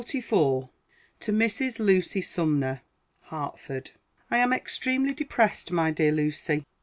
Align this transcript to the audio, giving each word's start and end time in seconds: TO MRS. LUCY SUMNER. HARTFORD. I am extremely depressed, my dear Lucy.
TO 0.03 0.19
MRS. 1.27 1.77
LUCY 1.77 2.21
SUMNER. 2.21 2.81
HARTFORD. 3.25 3.91
I 4.31 4.39
am 4.39 4.51
extremely 4.51 5.13
depressed, 5.13 5.71
my 5.71 5.91
dear 5.91 6.11
Lucy. 6.11 6.65